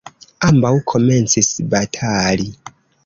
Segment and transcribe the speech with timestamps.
[0.47, 2.49] Ambaŭ komencis batali.